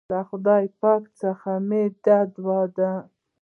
له 0.11 0.19
خدای 0.29 0.65
پاک 0.81 1.03
څخه 1.21 1.51
مي 1.67 1.83
دا 2.05 2.17
دعا 2.35 2.61
ده 2.77 2.91